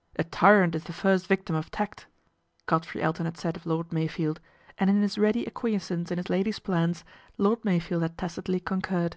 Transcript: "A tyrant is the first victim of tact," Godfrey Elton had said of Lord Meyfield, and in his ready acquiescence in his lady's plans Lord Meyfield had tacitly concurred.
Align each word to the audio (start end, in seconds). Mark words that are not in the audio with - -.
"A 0.16 0.24
tyrant 0.24 0.74
is 0.74 0.84
the 0.84 0.92
first 0.92 1.26
victim 1.26 1.56
of 1.56 1.70
tact," 1.70 2.06
Godfrey 2.66 3.00
Elton 3.00 3.24
had 3.24 3.38
said 3.38 3.56
of 3.56 3.64
Lord 3.64 3.88
Meyfield, 3.94 4.38
and 4.76 4.90
in 4.90 5.00
his 5.00 5.16
ready 5.16 5.46
acquiescence 5.46 6.10
in 6.10 6.18
his 6.18 6.28
lady's 6.28 6.58
plans 6.58 7.02
Lord 7.38 7.64
Meyfield 7.64 8.02
had 8.02 8.18
tacitly 8.18 8.60
concurred. 8.60 9.16